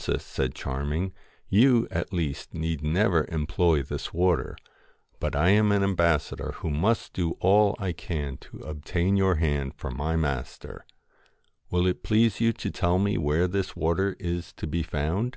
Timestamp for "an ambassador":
5.72-6.52